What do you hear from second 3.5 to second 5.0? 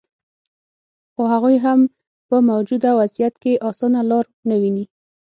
اسانه لار نه ویني